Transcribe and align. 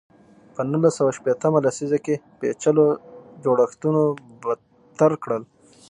په 0.53 0.61
نولس 0.71 0.93
سوه 0.99 1.11
شپېته 1.17 1.47
مه 1.53 1.59
لسیزه 1.65 1.97
کې 2.05 2.15
پېچلو 2.39 2.85
جوړښتونو 3.43 4.01
بدتر 4.43 5.11
کړل. 5.23 5.43